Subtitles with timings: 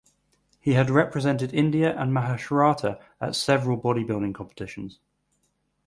[0.59, 4.97] He had represented India and Maharashtra at several bodybuilding competitions.